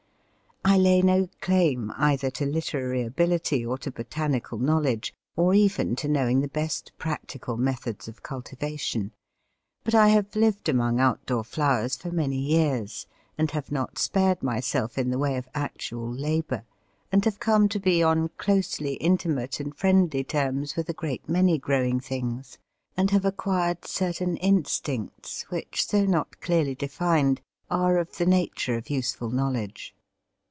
[0.63, 6.07] I lay no claim either to literary ability, or to botanical knowledge, or even to
[6.07, 9.11] knowing the best practical methods of cultivation;
[9.83, 13.05] but I have lived among outdoor flowers for many years,
[13.39, 16.63] and have not spared myself in the way of actual labour,
[17.11, 21.57] and have come to be on closely intimate and friendly terms with a great many
[21.57, 22.59] growing things,
[22.95, 28.89] and have acquired certain instincts which, though not clearly defined, are of the nature of
[28.91, 29.95] useful knowledge.